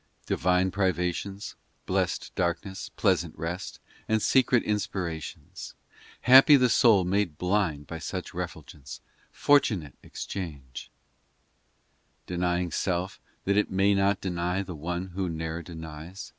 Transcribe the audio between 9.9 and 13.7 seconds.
exchange! 3<02 POEMS in Denying self That it